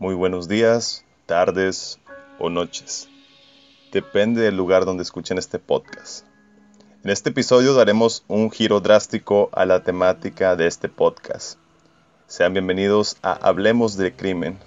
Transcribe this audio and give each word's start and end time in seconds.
Muy 0.00 0.14
buenos 0.14 0.48
días, 0.48 1.04
tardes 1.26 1.98
o 2.38 2.48
noches. 2.48 3.10
Depende 3.92 4.40
del 4.40 4.56
lugar 4.56 4.86
donde 4.86 5.02
escuchen 5.02 5.36
este 5.36 5.58
podcast. 5.58 6.24
En 7.04 7.10
este 7.10 7.28
episodio 7.28 7.74
daremos 7.74 8.24
un 8.26 8.50
giro 8.50 8.80
drástico 8.80 9.50
a 9.52 9.66
la 9.66 9.84
temática 9.84 10.56
de 10.56 10.68
este 10.68 10.88
podcast. 10.88 11.58
Sean 12.26 12.54
bienvenidos 12.54 13.18
a 13.20 13.32
Hablemos 13.46 13.98
de 13.98 14.14
Crimen. 14.16 14.58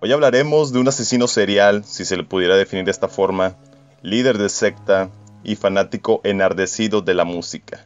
Hoy 0.00 0.10
hablaremos 0.10 0.72
de 0.72 0.78
un 0.78 0.88
asesino 0.88 1.28
serial, 1.28 1.84
si 1.84 2.06
se 2.06 2.16
le 2.16 2.24
pudiera 2.24 2.56
definir 2.56 2.86
de 2.86 2.92
esta 2.92 3.08
forma, 3.08 3.56
líder 4.00 4.38
de 4.38 4.48
secta 4.48 5.10
y 5.44 5.56
fanático 5.56 6.22
enardecido 6.24 7.02
de 7.02 7.12
la 7.12 7.26
música. 7.26 7.84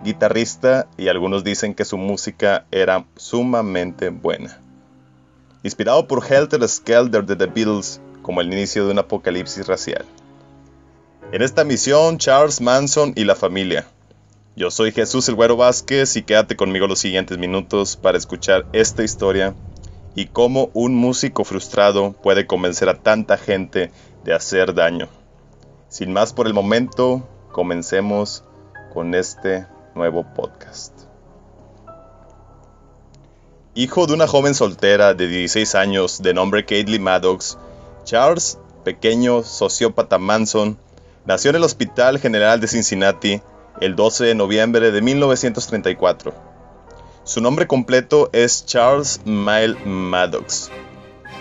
Guitarrista 0.00 0.86
y 0.98 1.08
algunos 1.08 1.44
dicen 1.44 1.72
que 1.72 1.86
su 1.86 1.96
música 1.96 2.66
era 2.70 3.06
sumamente 3.16 4.10
buena 4.10 4.60
inspirado 5.62 6.06
por 6.06 6.24
Helter 6.24 6.66
Skelter 6.68 7.24
de 7.24 7.36
The 7.36 7.46
Beatles 7.46 8.00
como 8.22 8.40
el 8.40 8.52
inicio 8.52 8.84
de 8.84 8.92
un 8.92 8.98
apocalipsis 8.98 9.66
racial. 9.66 10.04
En 11.32 11.42
esta 11.42 11.64
misión, 11.64 12.18
Charles 12.18 12.60
Manson 12.60 13.12
y 13.16 13.24
la 13.24 13.36
familia. 13.36 13.86
Yo 14.56 14.70
soy 14.70 14.92
Jesús 14.92 15.28
El 15.28 15.36
Güero 15.36 15.56
Vázquez 15.56 16.16
y 16.16 16.22
quédate 16.22 16.56
conmigo 16.56 16.86
los 16.86 16.98
siguientes 16.98 17.38
minutos 17.38 17.96
para 17.96 18.18
escuchar 18.18 18.66
esta 18.72 19.02
historia 19.04 19.54
y 20.14 20.26
cómo 20.26 20.70
un 20.74 20.94
músico 20.94 21.44
frustrado 21.44 22.12
puede 22.12 22.46
convencer 22.46 22.88
a 22.88 22.98
tanta 22.98 23.36
gente 23.38 23.92
de 24.24 24.34
hacer 24.34 24.74
daño. 24.74 25.08
Sin 25.88 26.12
más 26.12 26.32
por 26.32 26.46
el 26.46 26.54
momento, 26.54 27.26
comencemos 27.52 28.44
con 28.92 29.14
este 29.14 29.66
nuevo 29.94 30.24
podcast. 30.34 31.09
Hijo 33.76 34.08
de 34.08 34.14
una 34.14 34.26
joven 34.26 34.54
soltera 34.54 35.14
de 35.14 35.28
16 35.28 35.76
años 35.76 36.20
de 36.20 36.34
nombre 36.34 36.64
Caitlin 36.64 37.04
Maddox, 37.04 37.56
Charles, 38.02 38.58
pequeño 38.84 39.44
sociópata 39.44 40.18
Manson, 40.18 40.76
nació 41.24 41.50
en 41.50 41.56
el 41.56 41.62
Hospital 41.62 42.18
General 42.18 42.60
de 42.60 42.66
Cincinnati 42.66 43.40
el 43.80 43.94
12 43.94 44.24
de 44.24 44.34
noviembre 44.34 44.90
de 44.90 45.00
1934. 45.00 46.34
Su 47.22 47.40
nombre 47.40 47.68
completo 47.68 48.28
es 48.32 48.66
Charles 48.66 49.20
Mile 49.24 49.76
Maddox. 49.84 50.68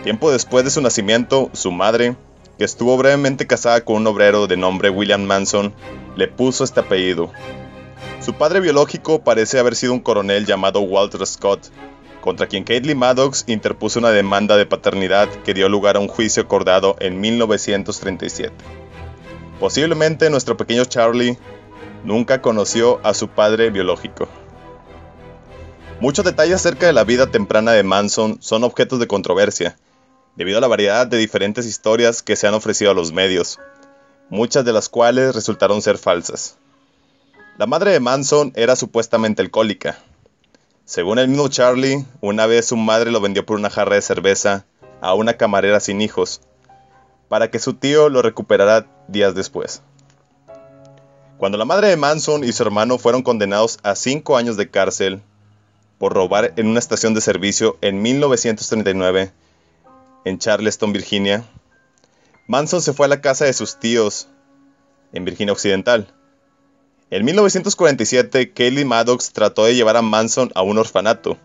Tiempo 0.03 0.29
después 0.29 0.63
de 0.63 0.69
su 0.69 0.81
nacimiento, 0.81 1.49
su 1.53 1.71
madre, 1.71 2.15
que 2.59 2.63
estuvo 2.63 2.95
brevemente 2.95 3.47
casada 3.47 3.83
con 3.83 3.95
un 3.95 4.05
obrero 4.07 4.45
de 4.45 4.55
nombre 4.55 4.91
William 4.91 5.23
Manson, 5.23 5.73
le 6.15 6.27
puso 6.27 6.63
este 6.63 6.81
apellido. 6.81 7.31
Su 8.21 8.35
padre 8.35 8.59
biológico 8.59 9.23
parece 9.23 9.57
haber 9.57 9.75
sido 9.75 9.93
un 9.93 9.99
coronel 9.99 10.45
llamado 10.45 10.81
Walter 10.81 11.25
Scott, 11.25 11.71
contra 12.21 12.47
quien 12.47 12.63
Caitlin 12.63 12.97
Maddox 12.97 13.45
interpuso 13.47 13.99
una 13.99 14.09
demanda 14.09 14.57
de 14.57 14.65
paternidad 14.65 15.29
que 15.43 15.53
dio 15.53 15.69
lugar 15.69 15.95
a 15.95 15.99
un 15.99 16.07
juicio 16.07 16.43
acordado 16.43 16.95
en 16.99 17.19
1937. 17.19 18.53
Posiblemente 19.59 20.29
nuestro 20.29 20.57
pequeño 20.57 20.85
Charlie 20.85 21.37
nunca 22.03 22.41
conoció 22.41 22.99
a 23.03 23.13
su 23.13 23.27
padre 23.27 23.69
biológico. 23.69 24.27
Muchos 25.99 26.23
detalles 26.23 26.55
acerca 26.55 26.85
de 26.85 26.93
la 26.93 27.03
vida 27.03 27.27
temprana 27.27 27.73
de 27.73 27.83
Manson 27.83 28.37
son 28.41 28.63
objetos 28.63 28.99
de 28.99 29.07
controversia, 29.07 29.77
debido 30.35 30.57
a 30.57 30.61
la 30.61 30.67
variedad 30.67 31.05
de 31.05 31.17
diferentes 31.17 31.65
historias 31.65 32.23
que 32.23 32.37
se 32.37 32.47
han 32.47 32.53
ofrecido 32.53 32.91
a 32.91 32.93
los 32.93 33.11
medios, 33.11 33.59
muchas 34.29 34.63
de 34.63 34.71
las 34.71 34.87
cuales 34.87 35.35
resultaron 35.35 35.81
ser 35.81 35.97
falsas. 35.97 36.57
La 37.57 37.67
madre 37.67 37.91
de 37.91 37.99
Manson 37.99 38.53
era 38.55 38.77
supuestamente 38.77 39.41
alcohólica, 39.41 39.99
según 40.89 41.19
el 41.19 41.27
mismo 41.27 41.49
Charlie, 41.49 42.03
una 42.19 42.47
vez 42.47 42.65
su 42.65 42.75
madre 42.75 43.11
lo 43.11 43.21
vendió 43.21 43.45
por 43.45 43.59
una 43.59 43.69
jarra 43.69 43.93
de 43.93 44.01
cerveza 44.01 44.65
a 45.01 45.13
una 45.13 45.35
camarera 45.35 45.79
sin 45.79 46.01
hijos, 46.01 46.41
para 47.27 47.51
que 47.51 47.59
su 47.59 47.75
tío 47.75 48.09
lo 48.09 48.23
recuperara 48.23 48.87
días 49.07 49.35
después. 49.35 49.83
Cuando 51.37 51.59
la 51.59 51.65
madre 51.65 51.89
de 51.89 51.95
Manson 51.95 52.43
y 52.43 52.51
su 52.53 52.63
hermano 52.63 52.97
fueron 52.97 53.21
condenados 53.21 53.77
a 53.83 53.93
cinco 53.93 54.35
años 54.35 54.57
de 54.57 54.71
cárcel 54.71 55.21
por 55.99 56.13
robar 56.13 56.53
en 56.55 56.65
una 56.65 56.79
estación 56.79 57.13
de 57.13 57.21
servicio 57.21 57.77
en 57.81 58.01
1939 58.01 59.31
en 60.25 60.39
Charleston, 60.39 60.91
Virginia, 60.91 61.45
Manson 62.47 62.81
se 62.81 62.93
fue 62.93 63.05
a 63.05 63.09
la 63.09 63.21
casa 63.21 63.45
de 63.45 63.53
sus 63.53 63.79
tíos 63.79 64.27
en 65.13 65.23
Virginia 65.23 65.53
Occidental 65.53 66.11
en 67.11 67.25
1947, 67.25 68.53
Kaylee 68.53 68.85
Maddox 68.85 69.33
trató 69.33 69.65
de 69.65 69.73
llevar 69.73 69.97
a 69.97 70.03
Manson 70.03 70.51
a 70.53 70.61
un 70.61 70.77
orfanato, 70.77 71.37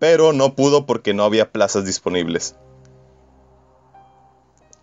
pero 0.00 0.32
no 0.32 0.56
pudo 0.56 0.86
porque 0.86 1.14
no 1.14 1.22
había 1.22 1.52
plazas 1.52 1.84
disponibles. 1.84 2.56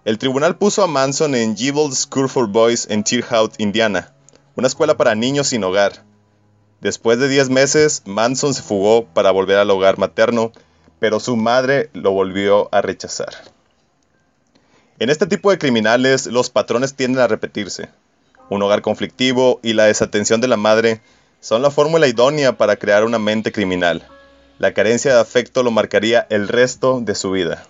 El 0.05 0.17
tribunal 0.17 0.57
puso 0.57 0.83
a 0.83 0.87
Manson 0.87 1.35
en 1.35 1.57
Jebel 1.57 1.91
School 1.91 2.29
for 2.29 2.47
Boys 2.47 2.87
en 2.89 3.03
Tearhout, 3.03 3.59
Indiana, 3.59 4.13
una 4.55 4.67
escuela 4.67 4.95
para 4.95 5.15
niños 5.15 5.47
sin 5.47 5.65
hogar. 5.65 6.05
Después 6.79 7.19
de 7.19 7.27
10 7.27 7.49
meses, 7.49 8.03
Manson 8.05 8.53
se 8.53 8.63
fugó 8.63 9.05
para 9.05 9.31
volver 9.31 9.57
al 9.57 9.69
hogar 9.69 9.97
materno, 9.97 10.53
pero 10.99 11.19
su 11.19 11.35
madre 11.35 11.89
lo 11.93 12.11
volvió 12.11 12.73
a 12.73 12.81
rechazar. 12.81 13.33
En 14.97 15.09
este 15.09 15.27
tipo 15.27 15.51
de 15.51 15.57
criminales, 15.57 16.25
los 16.27 16.49
patrones 16.49 16.95
tienden 16.95 17.21
a 17.21 17.27
repetirse 17.27 17.89
un 18.51 18.61
hogar 18.63 18.81
conflictivo 18.81 19.61
y 19.63 19.71
la 19.71 19.85
desatención 19.85 20.41
de 20.41 20.49
la 20.49 20.57
madre 20.57 20.99
son 21.39 21.61
la 21.61 21.71
fórmula 21.71 22.07
idónea 22.07 22.57
para 22.57 22.75
crear 22.75 23.05
una 23.05 23.17
mente 23.17 23.53
criminal. 23.53 24.05
La 24.59 24.73
carencia 24.73 25.13
de 25.13 25.21
afecto 25.21 25.63
lo 25.63 25.71
marcaría 25.71 26.27
el 26.29 26.49
resto 26.49 26.99
de 26.99 27.15
su 27.15 27.31
vida. 27.31 27.65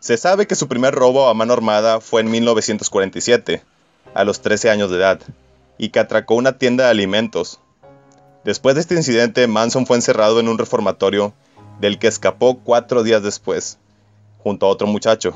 Se 0.00 0.18
sabe 0.18 0.46
que 0.46 0.54
su 0.54 0.68
primer 0.68 0.94
robo 0.94 1.28
a 1.28 1.34
mano 1.34 1.54
armada 1.54 2.02
fue 2.02 2.20
en 2.20 2.30
1947, 2.30 3.62
a 4.12 4.24
los 4.24 4.42
13 4.42 4.68
años 4.68 4.90
de 4.90 4.98
edad, 4.98 5.20
y 5.78 5.88
que 5.88 5.98
atracó 5.98 6.34
una 6.34 6.58
tienda 6.58 6.84
de 6.84 6.90
alimentos. 6.90 7.58
Después 8.44 8.74
de 8.74 8.82
este 8.82 8.96
incidente, 8.96 9.46
Manson 9.46 9.86
fue 9.86 9.96
encerrado 9.96 10.40
en 10.40 10.48
un 10.48 10.58
reformatorio 10.58 11.32
del 11.80 11.98
que 11.98 12.06
escapó 12.06 12.58
cuatro 12.58 13.02
días 13.02 13.22
después, 13.22 13.78
junto 14.42 14.66
a 14.66 14.68
otro 14.68 14.86
muchacho, 14.86 15.32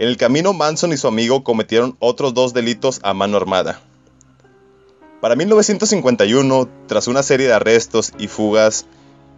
en 0.00 0.08
el 0.08 0.16
camino, 0.16 0.54
Manson 0.54 0.94
y 0.94 0.96
su 0.96 1.08
amigo 1.08 1.44
cometieron 1.44 1.94
otros 1.98 2.32
dos 2.32 2.54
delitos 2.54 3.00
a 3.02 3.12
mano 3.12 3.36
armada. 3.36 3.82
Para 5.20 5.36
1951, 5.36 6.70
tras 6.86 7.06
una 7.06 7.22
serie 7.22 7.48
de 7.48 7.52
arrestos 7.52 8.14
y 8.18 8.26
fugas, 8.26 8.86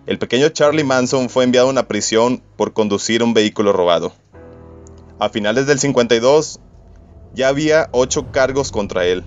el 0.06 0.20
pequeño 0.20 0.50
Charlie 0.50 0.84
Manson 0.84 1.30
fue 1.30 1.42
enviado 1.42 1.66
a 1.66 1.70
una 1.70 1.88
prisión 1.88 2.44
por 2.56 2.74
conducir 2.74 3.24
un 3.24 3.34
vehículo 3.34 3.72
robado. 3.72 4.12
A 5.18 5.30
finales 5.30 5.66
del 5.66 5.80
52, 5.80 6.60
ya 7.34 7.48
había 7.48 7.88
ocho 7.90 8.30
cargos 8.30 8.70
contra 8.70 9.04
él. 9.04 9.24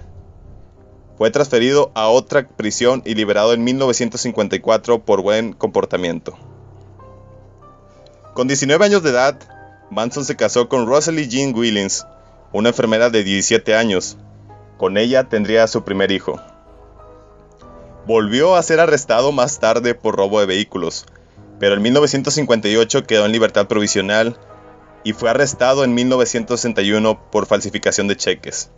Fue 1.17 1.31
transferido 1.31 1.91
a 1.95 2.07
otra 2.07 2.47
prisión 2.47 3.01
y 3.05 3.13
liberado 3.13 3.51
en 3.51 3.65
1954 3.65 5.03
por 5.03 5.21
buen 5.21 5.51
comportamiento. 5.51 6.37
Con 8.33 8.47
19 8.47 8.85
años 8.85 9.03
de 9.03 9.09
edad, 9.09 9.54
Manson 9.89 10.25
se 10.25 10.35
casó 10.35 10.67
con 10.67 10.87
Rosalie 10.87 11.27
Jean 11.27 11.55
Willings, 11.55 12.05
una 12.51 12.69
enfermera 12.69 13.09
de 13.09 13.23
17 13.23 13.75
años. 13.75 14.17
Con 14.77 14.97
ella 14.97 15.25
tendría 15.25 15.67
su 15.67 15.83
primer 15.83 16.11
hijo. 16.11 16.41
Volvió 18.07 18.55
a 18.55 18.63
ser 18.63 18.79
arrestado 18.79 19.31
más 19.31 19.59
tarde 19.59 19.95
por 19.95 20.15
robo 20.15 20.39
de 20.39 20.45
vehículos, 20.45 21.05
pero 21.59 21.75
en 21.75 21.81
1958 21.81 23.05
quedó 23.05 23.25
en 23.25 23.31
libertad 23.31 23.67
provisional 23.67 24.37
y 25.03 25.13
fue 25.13 25.29
arrestado 25.29 25.83
en 25.83 25.93
1961 25.93 27.29
por 27.31 27.45
falsificación 27.45 28.07
de 28.07 28.17
cheques. 28.17 28.71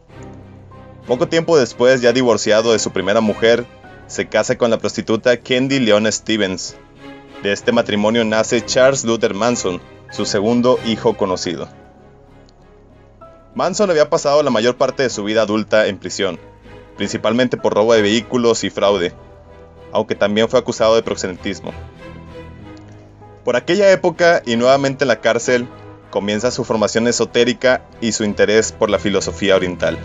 Poco 1.08 1.28
tiempo 1.28 1.58
después, 1.58 2.02
ya 2.02 2.12
divorciado 2.12 2.74
de 2.74 2.80
su 2.80 2.92
primera 2.92 3.22
mujer, 3.22 3.66
se 4.08 4.28
casa 4.28 4.58
con 4.58 4.70
la 4.70 4.78
prostituta 4.78 5.38
Candy 5.38 5.80
Leon 5.80 6.12
Stevens. 6.12 6.76
De 7.44 7.54
este 7.54 7.72
matrimonio 7.72 8.26
nace 8.26 8.66
Charles 8.66 9.06
Luther 9.06 9.34
Manson, 9.34 9.82
su 10.12 10.26
segundo 10.26 10.80
hijo 10.86 11.18
conocido. 11.18 11.68
Manson 13.56 13.90
había 13.90 14.10
pasado 14.10 14.44
la 14.44 14.52
mayor 14.52 14.78
parte 14.78 15.04
de 15.04 15.10
su 15.10 15.24
vida 15.24 15.42
adulta 15.42 15.88
en 15.88 15.98
prisión, 15.98 16.40
principalmente 16.96 17.58
por 17.58 17.74
robo 17.74 17.94
de 17.94 18.02
vehículos 18.02 18.64
y 18.64 18.70
fraude, 18.70 19.14
aunque 19.92 20.16
también 20.16 20.50
fue 20.50 20.60
acusado 20.60 20.96
de 20.96 21.04
proxenetismo. 21.04 21.74
Por 23.44 23.56
aquella 23.56 23.92
época 23.92 24.42
y 24.46 24.58
nuevamente 24.58 25.06
en 25.06 25.08
la 25.08 25.22
cárcel, 25.22 25.68
comienza 26.10 26.52
su 26.52 26.64
formación 26.64 27.08
esotérica 27.08 27.86
y 28.02 28.12
su 28.12 28.24
interés 28.24 28.72
por 28.72 28.90
la 28.90 29.00
filosofía 29.00 29.56
oriental. 29.56 29.98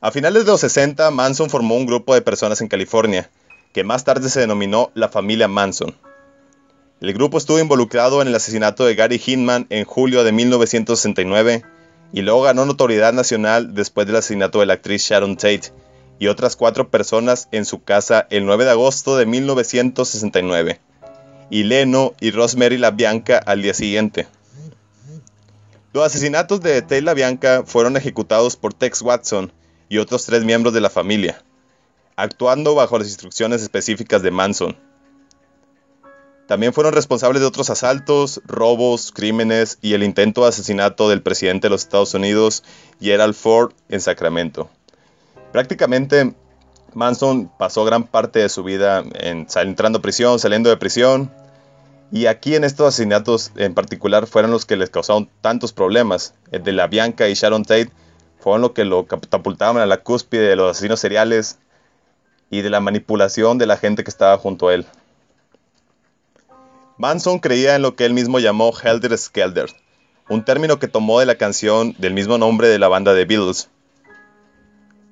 A 0.00 0.10
finales 0.10 0.44
de 0.44 0.52
los 0.52 0.60
60, 0.60 1.10
Manson 1.10 1.50
formó 1.50 1.74
un 1.74 1.86
grupo 1.86 2.14
de 2.14 2.22
personas 2.22 2.60
en 2.60 2.68
California, 2.68 3.30
que 3.72 3.84
más 3.84 4.04
tarde 4.04 4.28
se 4.30 4.40
denominó 4.40 4.90
la 4.94 5.08
familia 5.08 5.48
Manson. 5.48 5.96
El 7.00 7.12
grupo 7.12 7.36
estuvo 7.36 7.58
involucrado 7.58 8.22
en 8.22 8.28
el 8.28 8.34
asesinato 8.34 8.86
de 8.86 8.94
Gary 8.94 9.20
Hinman 9.24 9.66
en 9.68 9.84
julio 9.84 10.24
de 10.24 10.32
1969 10.32 11.62
y 12.12 12.22
luego 12.22 12.40
ganó 12.40 12.64
notoriedad 12.64 13.12
nacional 13.12 13.74
después 13.74 14.06
del 14.06 14.16
asesinato 14.16 14.60
de 14.60 14.66
la 14.66 14.74
actriz 14.74 15.02
Sharon 15.02 15.36
Tate 15.36 15.72
y 16.18 16.28
otras 16.28 16.56
cuatro 16.56 16.88
personas 16.88 17.48
en 17.52 17.66
su 17.66 17.82
casa 17.82 18.26
el 18.30 18.46
9 18.46 18.64
de 18.64 18.70
agosto 18.70 19.18
de 19.18 19.26
1969, 19.26 20.80
y 21.50 21.64
Leno 21.64 22.14
y 22.18 22.30
Rosemary 22.30 22.78
LaBianca 22.78 23.36
al 23.36 23.60
día 23.60 23.74
siguiente. 23.74 24.26
Los 25.92 26.06
asesinatos 26.06 26.62
de 26.62 26.80
Tate 26.80 27.02
LaBianca 27.02 27.64
fueron 27.66 27.98
ejecutados 27.98 28.56
por 28.56 28.72
Tex 28.72 29.02
Watson 29.02 29.52
y 29.90 29.98
otros 29.98 30.24
tres 30.24 30.44
miembros 30.44 30.72
de 30.72 30.80
la 30.80 30.88
familia, 30.88 31.42
actuando 32.16 32.74
bajo 32.74 32.98
las 32.98 33.08
instrucciones 33.08 33.60
específicas 33.60 34.22
de 34.22 34.30
Manson. 34.30 34.85
También 36.46 36.72
fueron 36.72 36.92
responsables 36.92 37.40
de 37.40 37.46
otros 37.48 37.70
asaltos, 37.70 38.40
robos, 38.46 39.10
crímenes 39.12 39.78
y 39.82 39.94
el 39.94 40.04
intento 40.04 40.42
de 40.42 40.48
asesinato 40.48 41.08
del 41.08 41.22
presidente 41.22 41.66
de 41.66 41.70
los 41.70 41.82
Estados 41.82 42.14
Unidos, 42.14 42.62
Gerald 43.00 43.34
Ford, 43.34 43.72
en 43.88 44.00
Sacramento. 44.00 44.70
Prácticamente 45.50 46.34
Manson 46.94 47.50
pasó 47.58 47.84
gran 47.84 48.04
parte 48.04 48.38
de 48.38 48.48
su 48.48 48.62
vida 48.62 49.04
en, 49.14 49.46
entrando 49.54 49.98
a 49.98 50.02
prisión, 50.02 50.38
saliendo 50.38 50.70
de 50.70 50.76
prisión. 50.76 51.32
Y 52.12 52.26
aquí 52.26 52.54
en 52.54 52.62
estos 52.62 52.86
asesinatos 52.86 53.50
en 53.56 53.74
particular 53.74 54.28
fueron 54.28 54.52
los 54.52 54.64
que 54.64 54.76
les 54.76 54.90
causaron 54.90 55.28
tantos 55.40 55.72
problemas. 55.72 56.34
El 56.52 56.62
de 56.62 56.72
la 56.72 56.86
Bianca 56.86 57.28
y 57.28 57.34
Sharon 57.34 57.64
Tate 57.64 57.90
fueron 58.38 58.62
lo 58.62 58.72
que 58.72 58.84
lo 58.84 59.06
catapultaban 59.06 59.82
a 59.82 59.86
la 59.86 59.98
cúspide 59.98 60.48
de 60.48 60.56
los 60.56 60.70
asesinos 60.70 61.00
seriales 61.00 61.58
y 62.48 62.62
de 62.62 62.70
la 62.70 62.80
manipulación 62.80 63.58
de 63.58 63.66
la 63.66 63.76
gente 63.76 64.04
que 64.04 64.10
estaba 64.10 64.38
junto 64.38 64.68
a 64.68 64.74
él. 64.74 64.86
Manson 66.98 67.40
creía 67.40 67.76
en 67.76 67.82
lo 67.82 67.94
que 67.94 68.06
él 68.06 68.14
mismo 68.14 68.38
llamó 68.38 68.72
Helter 68.72 69.16
Skelter, 69.18 69.68
un 70.30 70.46
término 70.46 70.78
que 70.78 70.88
tomó 70.88 71.20
de 71.20 71.26
la 71.26 71.34
canción 71.34 71.94
del 71.98 72.14
mismo 72.14 72.38
nombre 72.38 72.68
de 72.68 72.78
la 72.78 72.88
banda 72.88 73.12
de 73.12 73.26
Beatles. 73.26 73.68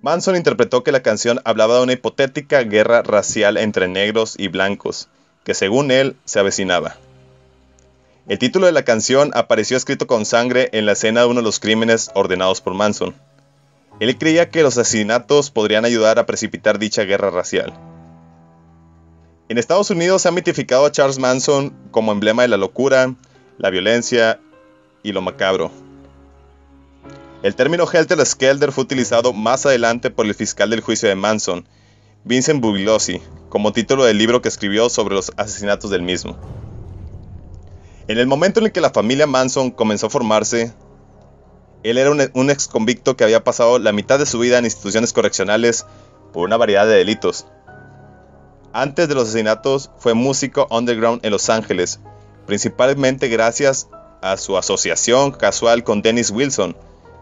Manson 0.01 0.35
interpretó 0.35 0.83
que 0.83 0.93
la 0.93 1.03
canción 1.03 1.41
hablaba 1.45 1.77
de 1.77 1.83
una 1.83 1.93
hipotética 1.93 2.63
guerra 2.63 3.03
racial 3.03 3.59
entre 3.59 3.87
negros 3.87 4.35
y 4.39 4.49
blancos, 4.49 5.09
que 5.45 5.53
según 5.53 5.91
él 5.91 6.17
se 6.25 6.41
avecinaba. 6.41 6.97
El 8.29 8.39
título 8.39 8.65
de 8.65 8.73
la 8.73 8.87
canción 8.87 9.31
apareció 9.35 9.77
escrito 9.77 10.07
con 10.07 10.25
sangre 10.25 10.71
en 10.73 10.87
la 10.87 10.93
escena 10.93 11.21
de 11.21 11.27
uno 11.27 11.41
de 11.41 11.45
los 11.45 11.61
crímenes 11.61 12.11
ordenados 12.15 12.63
por 12.63 12.73
Manson. 12.73 13.15
Él 14.01 14.17
creía 14.17 14.49
que 14.49 14.63
los 14.63 14.79
asesinatos 14.79 15.51
podrían 15.51 15.85
ayudar 15.85 16.19
a 16.19 16.25
precipitar 16.25 16.79
dicha 16.79 17.03
guerra 17.03 17.31
racial. 17.31 17.75
En 19.55 19.59
Estados 19.59 19.89
Unidos 19.91 20.23
se 20.23 20.27
ha 20.27 20.33
mitificado 20.33 20.85
a 20.85 20.91
Charles 20.91 21.21
Manson 21.21 21.73
como 21.93 22.11
emblema 22.11 22.43
de 22.43 22.49
la 22.49 22.57
locura, 22.57 23.15
la 23.57 23.71
violencia 23.71 24.41
y 25.05 25.13
lo 25.13 25.23
macabro. 25.23 25.71
El 27.45 27.55
término 27.55 27.89
Helter 27.89 28.27
Skelter 28.27 28.73
fue 28.73 28.83
utilizado 28.83 29.33
más 29.33 29.65
adelante 29.65 30.11
por 30.11 30.27
el 30.27 30.35
fiscal 30.35 30.71
del 30.71 30.81
juicio 30.81 31.09
de 31.09 31.15
Manson, 31.15 31.69
Vincent 32.25 32.61
Bugliosi, 32.61 33.23
como 33.49 33.73
título 33.73 34.03
del 34.03 34.19
libro 34.19 34.43
que 34.43 34.49
escribió 34.49 34.89
sobre 34.89 35.15
los 35.15 35.31
asesinatos 35.37 35.89
del 35.89 36.03
mismo. 36.03 36.37
En 38.09 38.19
el 38.19 38.27
momento 38.27 38.59
en 38.59 38.67
el 38.67 38.73
que 38.73 38.81
la 38.81 38.91
familia 38.91 39.29
Manson 39.29 39.71
comenzó 39.71 40.09
a 40.09 40.11
formarse, 40.11 40.75
él 41.85 41.99
era 41.99 42.11
un, 42.11 42.29
un 42.35 42.51
ex 42.51 42.67
convicto 42.67 43.17
que 43.17 43.23
había 43.23 43.45
pasado 43.45 43.79
la 43.79 43.93
mitad 43.93 44.19
de 44.19 44.27
su 44.27 44.41
vida 44.41 44.59
en 44.59 44.65
instituciones 44.65 45.13
correccionales 45.13 45.87
por 46.33 46.45
una 46.45 46.57
variedad 46.57 46.89
de 46.89 46.97
delitos. 46.97 47.47
Antes 48.77 49.07
de 49.09 49.15
los 49.15 49.29
asesinatos 49.29 49.93
fue 49.99 50.15
músico 50.15 50.67
underground 50.69 51.25
en 51.25 51.31
Los 51.31 51.49
Ángeles, 51.49 52.01
principalmente 52.45 53.29
gracias 53.29 53.89
a 54.21 54.37
su 54.37 54.59
asociación 54.59 55.31
casual 55.31 55.85
con 55.85 56.03
Dennis 56.03 56.33
Wilson, 56.33 56.77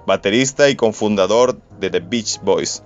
baterista 0.06 0.70
y 0.70 0.76
cofundador 0.76 1.60
de 1.78 1.90
The 1.90 2.00
Beach 2.00 2.40
Boys. 2.40 2.82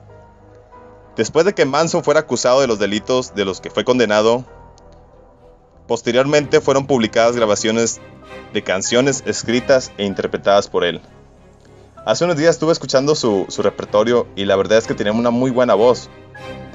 Después 1.14 1.46
de 1.46 1.54
que 1.54 1.64
Manson 1.64 2.02
fuera 2.02 2.18
acusado 2.18 2.60
de 2.60 2.66
los 2.66 2.80
delitos 2.80 3.36
de 3.36 3.44
los 3.44 3.60
que 3.60 3.70
fue 3.70 3.84
condenado, 3.84 4.44
posteriormente 5.86 6.60
fueron 6.60 6.88
publicadas 6.88 7.36
grabaciones 7.36 8.00
de 8.52 8.64
canciones 8.64 9.22
escritas 9.26 9.92
e 9.96 10.04
interpretadas 10.04 10.66
por 10.66 10.82
él. 10.84 11.00
Hace 12.04 12.24
unos 12.24 12.36
días 12.36 12.50
estuve 12.50 12.72
escuchando 12.72 13.14
su, 13.14 13.46
repertorio 13.58 14.26
y 14.34 14.44
la 14.44 14.56
verdad 14.56 14.78
es 14.78 14.88
que 14.88 14.94
tenía 14.94 15.12
una 15.12 15.30
muy 15.30 15.52
buena 15.52 15.74
voz, 15.74 16.10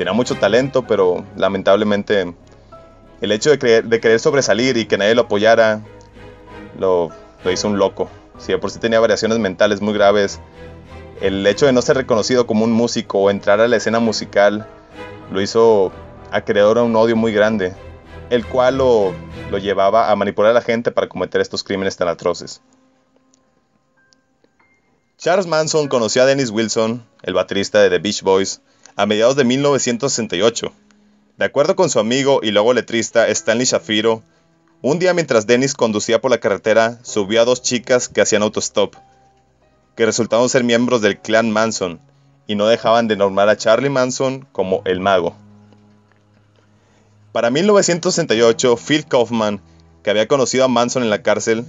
tenía 0.01 0.13
mucho 0.13 0.33
talento, 0.33 0.81
pero 0.87 1.23
lamentablemente 1.35 2.33
el 3.21 3.31
hecho 3.31 3.51
de, 3.51 3.59
querer 3.59 4.19
sobresalir 4.19 4.75
y 4.77 4.85
que 4.85 4.97
nadie 4.97 5.13
lo 5.13 5.21
apoyara 5.21 5.83
lo, 6.79 7.11
hizo 7.45 7.67
un 7.67 7.77
loco. 7.77 8.09
Si 8.39 8.55
por 8.55 8.71
sí 8.71 8.79
tenía 8.79 8.99
variaciones 8.99 9.37
mentales 9.37 9.79
muy 9.79 9.93
graves, 9.93 10.39
el 11.21 11.45
hecho 11.45 11.67
de 11.67 11.73
no 11.73 11.83
ser 11.83 11.97
reconocido 11.97 12.47
como 12.47 12.65
un 12.65 12.71
músico 12.71 13.19
o 13.19 13.29
entrar 13.29 13.61
a 13.61 13.67
la 13.67 13.75
escena 13.75 13.99
musical 13.99 14.65
lo 15.31 15.39
hizo 15.39 15.91
acreedor 16.31 16.79
a 16.79 16.83
un 16.83 16.95
odio 16.95 17.15
muy 17.15 17.31
grande, 17.31 17.75
el 18.31 18.43
cual 18.43 18.79
lo, 18.79 19.13
lo 19.51 19.59
llevaba 19.59 20.09
a 20.09 20.15
manipular 20.15 20.49
a 20.49 20.55
la 20.55 20.61
gente 20.63 20.89
para 20.89 21.09
cometer 21.09 21.41
estos 21.41 21.63
crímenes 21.63 21.95
tan 21.95 22.07
atroces. 22.07 22.63
Charles 25.19 25.45
Manson 25.45 25.87
conoció 25.89 26.23
a 26.23 26.25
Dennis 26.25 26.49
Wilson, 26.49 27.05
el 27.21 27.35
baterista 27.35 27.79
de 27.79 27.91
The 27.91 27.99
Beach 27.99 28.23
Boys, 28.23 28.61
a 28.95 29.05
mediados 29.05 29.35
de 29.35 29.43
1968. 29.43 30.73
De 31.37 31.45
acuerdo 31.45 31.75
con 31.75 31.89
su 31.89 31.99
amigo 31.99 32.39
y 32.43 32.51
luego 32.51 32.73
letrista 32.73 33.27
Stanley 33.27 33.65
Shafiro, 33.65 34.23
un 34.81 34.99
día 34.99 35.13
mientras 35.13 35.47
Dennis 35.47 35.73
conducía 35.73 36.21
por 36.21 36.31
la 36.31 36.39
carretera, 36.39 36.99
subió 37.03 37.41
a 37.41 37.45
dos 37.45 37.61
chicas 37.61 38.09
que 38.09 38.21
hacían 38.21 38.41
autostop, 38.41 38.95
que 39.95 40.05
resultaron 40.05 40.49
ser 40.49 40.63
miembros 40.63 41.01
del 41.01 41.19
clan 41.19 41.51
Manson, 41.51 41.99
y 42.47 42.55
no 42.55 42.67
dejaban 42.67 43.07
de 43.07 43.15
nombrar 43.15 43.49
a 43.49 43.57
Charlie 43.57 43.89
Manson 43.89 44.47
como 44.51 44.81
el 44.85 44.99
mago. 44.99 45.35
Para 47.31 47.49
1968, 47.49 48.75
Phil 48.75 49.05
Kaufman, 49.05 49.61
que 50.03 50.09
había 50.09 50.27
conocido 50.27 50.65
a 50.65 50.67
Manson 50.67 51.03
en 51.03 51.09
la 51.09 51.21
cárcel, 51.21 51.65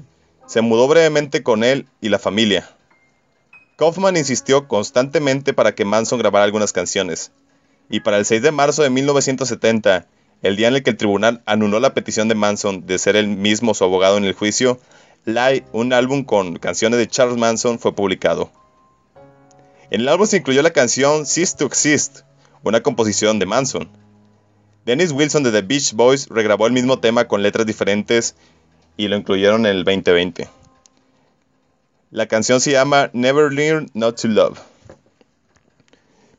se 0.47 0.61
mudó 0.61 0.89
brevemente 0.89 1.43
con 1.43 1.63
él 1.63 1.87
y 2.01 2.09
la 2.09 2.19
familia. 2.19 2.69
Kaufman 3.83 4.17
insistió 4.17 4.69
constantemente 4.69 5.55
para 5.55 5.75
que 5.75 5.85
Manson 5.85 6.21
grabara 6.21 6.45
algunas 6.45 6.73
canciones, 6.73 7.33
y 7.91 7.99
para 7.99 8.17
el 8.17 8.25
6 8.25 8.41
de 8.41 8.53
marzo 8.53 8.85
de 8.85 8.91
1970, 8.91 10.07
el 10.41 10.55
día 10.55 10.69
en 10.69 10.77
el 10.77 10.85
que 10.85 10.91
el 10.91 10.97
tribunal 10.97 11.43
anuló 11.47 11.81
la 11.81 11.93
petición 11.93 12.29
de 12.29 12.37
Manson 12.37 12.87
de 12.87 12.97
ser 13.01 13.17
él 13.17 13.27
mismo 13.27 13.75
su 13.75 13.83
abogado 13.83 14.19
en 14.19 14.25
el 14.25 14.35
juicio, 14.35 14.79
Lie, 15.25 15.65
un 15.73 15.93
álbum 15.93 16.23
con 16.23 16.61
canciones 16.61 17.01
de 17.01 17.09
Charles 17.09 17.37
Manson, 17.37 17.81
fue 17.81 17.93
publicado. 17.93 18.53
En 19.91 20.03
el 20.03 20.09
álbum 20.09 20.29
se 20.29 20.37
incluyó 20.37 20.63
la 20.63 20.71
canción 20.71 21.27
Cease 21.27 21.57
to 21.57 21.67
Exist, 21.67 22.21
una 22.63 22.85
composición 22.85 23.41
de 23.41 23.47
Manson. 23.47 23.91
Dennis 24.87 25.11
Wilson 25.11 25.43
de 25.43 25.51
The 25.51 25.63
Beach 25.63 25.93
Boys 25.95 26.29
regrabó 26.29 26.69
el 26.69 26.73
mismo 26.73 27.01
tema 27.01 27.27
con 27.27 27.43
letras 27.43 27.67
diferentes 27.67 28.37
y 28.97 29.09
lo 29.09 29.17
incluyeron 29.17 29.67
en 29.67 29.73
el 29.73 29.83
2020. 29.83 30.62
La 32.13 32.27
canción 32.27 32.61
se 32.61 32.73
llama 32.73 33.09
Never 33.15 33.51
Learn 33.51 33.91
Not 33.95 34.21
to 34.21 34.29
Love. 34.29 34.59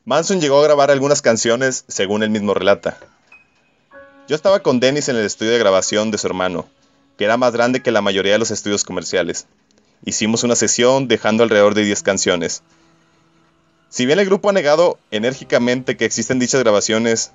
Manson 0.04 0.40
llegó 0.40 0.60
a 0.60 0.62
grabar 0.62 0.92
algunas 0.92 1.20
canciones 1.20 1.84
según 1.88 2.22
él 2.22 2.30
mismo 2.30 2.54
relata. 2.54 2.96
Yo 4.28 4.36
estaba 4.36 4.60
con 4.60 4.78
Dennis 4.78 5.08
en 5.08 5.16
el 5.16 5.26
estudio 5.26 5.50
de 5.50 5.58
grabación 5.58 6.12
de 6.12 6.18
su 6.18 6.28
hermano, 6.28 6.68
que 7.18 7.24
era 7.24 7.38
más 7.38 7.52
grande 7.52 7.82
que 7.82 7.90
la 7.90 8.02
mayoría 8.02 8.34
de 8.34 8.38
los 8.38 8.52
estudios 8.52 8.84
comerciales. 8.84 9.48
Hicimos 10.04 10.44
una 10.44 10.54
sesión 10.54 11.08
dejando 11.08 11.42
alrededor 11.42 11.74
de 11.74 11.82
10 11.82 12.04
canciones. 12.04 12.62
Si 13.88 14.06
bien 14.06 14.20
el 14.20 14.26
grupo 14.26 14.50
ha 14.50 14.52
negado 14.52 15.00
enérgicamente 15.10 15.96
que 15.96 16.04
existen 16.04 16.38
dichas 16.38 16.60
grabaciones, 16.60 17.32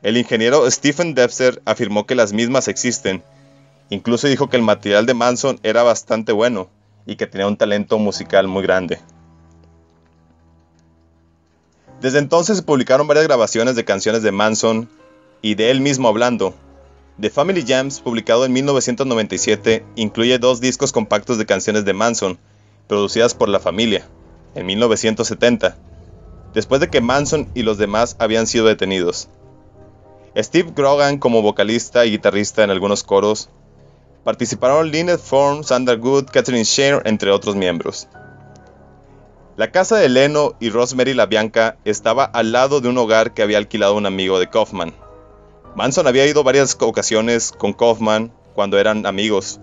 el 0.00 0.16
ingeniero 0.16 0.70
Stephen 0.70 1.12
Debster 1.12 1.60
afirmó 1.66 2.06
que 2.06 2.14
las 2.14 2.32
mismas 2.32 2.68
existen. 2.68 3.22
Incluso 3.90 4.28
dijo 4.28 4.48
que 4.48 4.56
el 4.56 4.62
material 4.62 5.04
de 5.04 5.12
Manson 5.12 5.60
era 5.62 5.82
bastante 5.82 6.32
bueno 6.32 6.70
y 7.06 7.16
que 7.16 7.26
tenía 7.26 7.46
un 7.46 7.56
talento 7.56 7.98
musical 7.98 8.48
muy 8.48 8.62
grande. 8.62 8.98
Desde 12.00 12.18
entonces 12.18 12.58
se 12.58 12.62
publicaron 12.62 13.06
varias 13.06 13.26
grabaciones 13.26 13.76
de 13.76 13.84
canciones 13.84 14.22
de 14.22 14.32
Manson 14.32 14.88
y 15.40 15.54
de 15.54 15.70
él 15.70 15.80
mismo 15.80 16.08
hablando. 16.08 16.54
The 17.20 17.30
Family 17.30 17.64
Jams, 17.66 18.00
publicado 18.00 18.44
en 18.44 18.52
1997, 18.52 19.84
incluye 19.94 20.38
dos 20.38 20.60
discos 20.60 20.92
compactos 20.92 21.38
de 21.38 21.46
canciones 21.46 21.84
de 21.84 21.94
Manson, 21.94 22.38
producidas 22.88 23.34
por 23.34 23.48
la 23.48 23.60
familia, 23.60 24.06
en 24.54 24.66
1970, 24.66 25.76
después 26.52 26.80
de 26.80 26.90
que 26.90 27.00
Manson 27.00 27.48
y 27.54 27.62
los 27.62 27.78
demás 27.78 28.16
habían 28.18 28.46
sido 28.46 28.66
detenidos. 28.66 29.28
Steve 30.36 30.72
Grogan 30.74 31.18
como 31.18 31.42
vocalista 31.42 32.04
y 32.04 32.10
guitarrista 32.10 32.64
en 32.64 32.70
algunos 32.70 33.04
coros, 33.04 33.48
Participaron 34.24 34.90
Lynette 34.90 35.20
Form, 35.20 35.64
Sandra 35.64 35.96
Good, 35.96 36.30
Catherine 36.32 36.64
Share, 36.64 37.02
entre 37.04 37.30
otros 37.30 37.56
miembros. 37.56 38.08
La 39.56 39.70
casa 39.70 39.96
de 39.96 40.08
Leno 40.08 40.56
y 40.60 40.70
Rosemary 40.70 41.12
La 41.12 41.26
Bianca 41.26 41.76
estaba 41.84 42.24
al 42.24 42.50
lado 42.50 42.80
de 42.80 42.88
un 42.88 42.98
hogar 42.98 43.34
que 43.34 43.42
había 43.42 43.58
alquilado 43.58 43.94
un 43.94 44.06
amigo 44.06 44.40
de 44.40 44.48
Kaufman. 44.48 44.94
Manson 45.76 46.06
había 46.06 46.26
ido 46.26 46.42
varias 46.42 46.76
ocasiones 46.80 47.52
con 47.52 47.74
Kaufman 47.74 48.32
cuando 48.54 48.78
eran 48.78 49.04
amigos. 49.04 49.60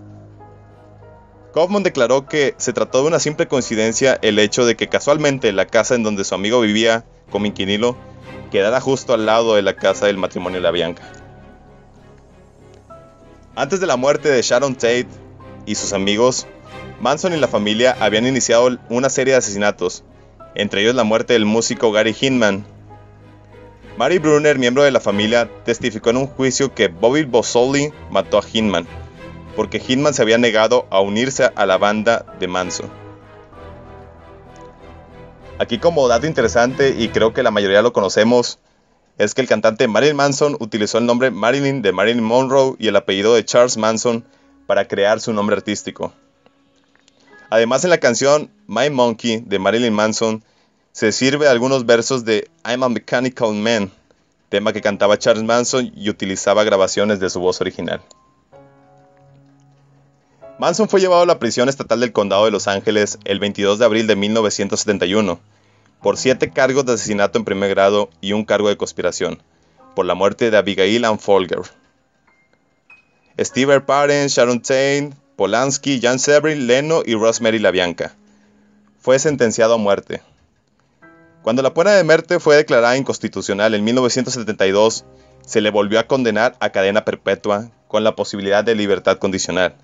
Kaufman 1.52 1.82
declaró 1.82 2.26
que 2.26 2.54
se 2.56 2.72
trató 2.72 3.02
de 3.02 3.08
una 3.08 3.18
simple 3.18 3.48
coincidencia 3.48 4.18
el 4.22 4.38
hecho 4.38 4.64
de 4.64 4.76
que 4.76 4.88
casualmente 4.88 5.52
la 5.52 5.66
casa 5.66 5.94
en 5.96 6.04
donde 6.04 6.24
su 6.24 6.34
amigo 6.34 6.60
vivía 6.60 7.04
como 7.30 7.52
quedara 8.50 8.80
justo 8.80 9.12
al 9.12 9.26
lado 9.26 9.56
de 9.56 9.62
la 9.62 9.74
casa 9.74 10.06
del 10.06 10.18
matrimonio 10.18 10.60
la 10.60 10.70
Bianca. 10.70 11.21
Antes 13.54 13.80
de 13.80 13.86
la 13.86 13.96
muerte 13.96 14.30
de 14.30 14.40
Sharon 14.40 14.74
Tate 14.74 15.08
y 15.66 15.74
sus 15.74 15.92
amigos, 15.92 16.46
Manson 17.02 17.34
y 17.34 17.36
la 17.36 17.48
familia 17.48 17.94
habían 18.00 18.26
iniciado 18.26 18.78
una 18.88 19.10
serie 19.10 19.34
de 19.34 19.38
asesinatos, 19.38 20.04
entre 20.54 20.80
ellos 20.80 20.94
la 20.94 21.04
muerte 21.04 21.34
del 21.34 21.44
músico 21.44 21.92
Gary 21.92 22.16
Hinman. 22.18 22.64
Mary 23.98 24.16
Brunner, 24.18 24.58
miembro 24.58 24.84
de 24.84 24.90
la 24.90 25.00
familia, 25.00 25.50
testificó 25.66 26.08
en 26.08 26.16
un 26.16 26.28
juicio 26.28 26.72
que 26.72 26.88
Bobby 26.88 27.24
Bossoli 27.24 27.92
mató 28.10 28.38
a 28.38 28.42
Hinman, 28.50 28.86
porque 29.54 29.82
Hinman 29.86 30.14
se 30.14 30.22
había 30.22 30.38
negado 30.38 30.86
a 30.88 31.00
unirse 31.00 31.50
a 31.54 31.66
la 31.66 31.76
banda 31.76 32.24
de 32.40 32.48
Manson. 32.48 32.90
Aquí 35.58 35.76
como 35.76 36.08
dato 36.08 36.26
interesante, 36.26 36.94
y 36.98 37.08
creo 37.08 37.34
que 37.34 37.42
la 37.42 37.50
mayoría 37.50 37.82
lo 37.82 37.92
conocemos, 37.92 38.58
es 39.18 39.34
que 39.34 39.40
el 39.40 39.48
cantante 39.48 39.88
Marilyn 39.88 40.16
Manson 40.16 40.56
utilizó 40.58 40.98
el 40.98 41.06
nombre 41.06 41.30
Marilyn 41.30 41.82
de 41.82 41.92
Marilyn 41.92 42.24
Monroe 42.24 42.76
y 42.78 42.88
el 42.88 42.96
apellido 42.96 43.34
de 43.34 43.44
Charles 43.44 43.76
Manson 43.76 44.24
para 44.66 44.88
crear 44.88 45.20
su 45.20 45.32
nombre 45.32 45.56
artístico. 45.56 46.12
Además, 47.50 47.84
en 47.84 47.90
la 47.90 47.98
canción 47.98 48.50
My 48.66 48.88
Monkey 48.88 49.42
de 49.44 49.58
Marilyn 49.58 49.92
Manson 49.92 50.42
se 50.92 51.12
sirve 51.12 51.48
algunos 51.48 51.84
versos 51.84 52.24
de 52.24 52.48
I'm 52.64 52.82
a 52.82 52.88
Mechanical 52.88 53.52
Man, 53.52 53.90
tema 54.48 54.72
que 54.72 54.80
cantaba 54.80 55.18
Charles 55.18 55.44
Manson 55.44 55.92
y 55.94 56.08
utilizaba 56.08 56.64
grabaciones 56.64 57.20
de 57.20 57.28
su 57.28 57.40
voz 57.40 57.60
original. 57.60 58.00
Manson 60.58 60.88
fue 60.88 61.00
llevado 61.00 61.22
a 61.22 61.26
la 61.26 61.38
prisión 61.38 61.68
estatal 61.68 62.00
del 62.00 62.12
condado 62.12 62.44
de 62.44 62.50
Los 62.50 62.68
Ángeles 62.68 63.18
el 63.24 63.38
22 63.38 63.78
de 63.78 63.84
abril 63.84 64.06
de 64.06 64.16
1971 64.16 65.40
por 66.02 66.16
siete 66.16 66.50
cargos 66.50 66.84
de 66.84 66.94
asesinato 66.94 67.38
en 67.38 67.44
primer 67.44 67.70
grado 67.70 68.10
y 68.20 68.32
un 68.32 68.44
cargo 68.44 68.68
de 68.68 68.76
conspiración, 68.76 69.42
por 69.94 70.04
la 70.04 70.14
muerte 70.14 70.50
de 70.50 70.56
Abigail 70.56 71.04
Ann 71.04 71.18
Folger. 71.18 71.60
Steve 73.38 73.80
Parent, 73.80 74.28
Sharon 74.28 74.60
Tate, 74.60 75.12
Polanski, 75.36 76.00
Jan 76.00 76.18
Severin, 76.18 76.66
Leno 76.66 77.02
y 77.04 77.14
Rosemary 77.14 77.58
LaBianca. 77.58 78.14
Fue 79.00 79.18
sentenciado 79.18 79.74
a 79.74 79.78
muerte. 79.78 80.22
Cuando 81.42 81.62
la 81.62 81.74
pena 81.74 81.92
de 81.92 82.04
muerte 82.04 82.38
fue 82.38 82.56
declarada 82.56 82.96
inconstitucional 82.96 83.74
en 83.74 83.82
1972, 83.82 85.04
se 85.44 85.60
le 85.60 85.70
volvió 85.70 85.98
a 85.98 86.06
condenar 86.06 86.56
a 86.60 86.70
cadena 86.70 87.04
perpetua 87.04 87.70
con 87.88 88.04
la 88.04 88.14
posibilidad 88.14 88.62
de 88.62 88.74
libertad 88.74 89.18
condicional. 89.18 89.76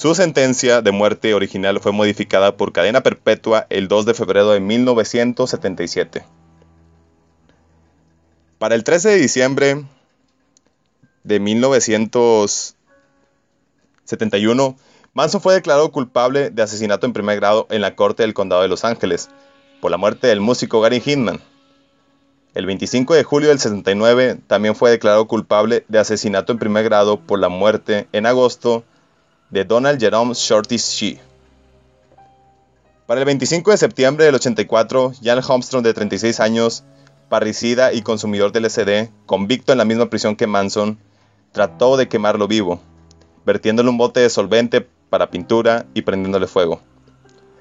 Su 0.00 0.14
sentencia 0.14 0.80
de 0.80 0.92
muerte 0.92 1.34
original 1.34 1.78
fue 1.78 1.92
modificada 1.92 2.56
por 2.56 2.72
cadena 2.72 3.02
perpetua 3.02 3.66
el 3.68 3.86
2 3.86 4.06
de 4.06 4.14
febrero 4.14 4.48
de 4.48 4.58
1977. 4.58 6.24
Para 8.58 8.74
el 8.74 8.82
13 8.82 9.10
de 9.10 9.16
diciembre 9.16 9.84
de 11.22 11.38
1977, 11.38 12.80
71, 14.04 14.78
Manson 15.12 15.42
fue 15.42 15.52
declarado 15.52 15.92
culpable 15.92 16.48
de 16.48 16.62
asesinato 16.62 17.04
en 17.04 17.12
primer 17.12 17.36
grado 17.36 17.66
en 17.68 17.82
la 17.82 17.94
corte 17.94 18.22
del 18.22 18.32
condado 18.32 18.62
de 18.62 18.68
Los 18.68 18.86
Ángeles, 18.86 19.28
por 19.82 19.90
la 19.90 19.98
muerte 19.98 20.28
del 20.28 20.40
músico 20.40 20.80
Gary 20.80 21.02
Hinman. 21.04 21.40
El 22.54 22.64
25 22.64 23.12
de 23.12 23.22
julio 23.22 23.50
del 23.50 23.58
69 23.58 24.38
también 24.46 24.74
fue 24.74 24.90
declarado 24.90 25.26
culpable 25.26 25.84
de 25.88 25.98
asesinato 25.98 26.52
en 26.52 26.58
primer 26.58 26.84
grado 26.84 27.20
por 27.20 27.38
la 27.38 27.50
muerte 27.50 28.08
en 28.12 28.24
agosto 28.24 28.82
de 29.50 29.64
Donald 29.64 30.00
Jerome 30.00 30.34
Shorty 30.34 30.76
Shee. 30.76 31.20
Para 33.06 33.20
el 33.20 33.26
25 33.26 33.72
de 33.72 33.76
septiembre 33.76 34.24
del 34.24 34.36
84, 34.36 35.12
Jan 35.22 35.38
Armstrong, 35.38 35.82
de 35.82 35.92
36 35.92 36.38
años, 36.38 36.84
parricida 37.28 37.92
y 37.92 38.02
consumidor 38.02 38.52
de 38.52 38.60
LSD, 38.60 39.10
convicto 39.26 39.72
en 39.72 39.78
la 39.78 39.84
misma 39.84 40.08
prisión 40.08 40.36
que 40.36 40.46
Manson, 40.46 40.98
trató 41.50 41.96
de 41.96 42.08
quemarlo 42.08 42.46
vivo, 42.46 42.80
vertiéndole 43.44 43.90
un 43.90 43.98
bote 43.98 44.20
de 44.20 44.30
solvente 44.30 44.86
para 45.10 45.30
pintura 45.30 45.86
y 45.94 46.02
prendiéndole 46.02 46.46
fuego. 46.46 46.80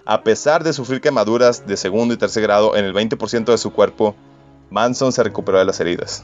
A 0.05 0.23
pesar 0.23 0.63
de 0.63 0.73
sufrir 0.73 1.01
quemaduras 1.01 1.65
de 1.65 1.77
segundo 1.77 2.13
y 2.13 2.17
tercer 2.17 2.43
grado 2.43 2.75
en 2.75 2.85
el 2.85 2.93
20% 2.93 3.45
de 3.45 3.57
su 3.57 3.73
cuerpo, 3.73 4.15
Manson 4.69 5.11
se 5.11 5.23
recuperó 5.23 5.57
de 5.57 5.65
las 5.65 5.79
heridas. 5.79 6.23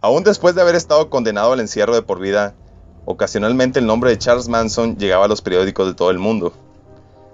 Aún 0.00 0.22
después 0.22 0.54
de 0.54 0.62
haber 0.62 0.76
estado 0.76 1.10
condenado 1.10 1.52
al 1.52 1.60
encierro 1.60 1.94
de 1.94 2.02
por 2.02 2.20
vida, 2.20 2.54
ocasionalmente 3.10 3.78
el 3.78 3.86
nombre 3.86 4.10
de 4.10 4.18
Charles 4.18 4.48
Manson 4.48 4.96
llegaba 4.96 5.24
a 5.24 5.28
los 5.28 5.40
periódicos 5.40 5.86
de 5.86 5.94
todo 5.94 6.10
el 6.10 6.18
mundo. 6.18 6.52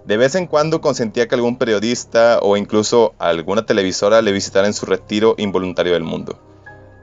De 0.05 0.17
vez 0.17 0.35
en 0.35 0.47
cuando 0.47 0.81
consentía 0.81 1.27
que 1.27 1.35
algún 1.35 1.57
periodista 1.57 2.39
o 2.43 2.57
incluso 2.57 3.15
alguna 3.19 3.67
televisora 3.67 4.23
le 4.23 4.33
visitara 4.33 4.67
en 4.67 4.75
su 4.75 4.87
retiro 4.87 5.35
involuntario 5.39 5.95
del 5.95 6.05
mundo 6.05 6.39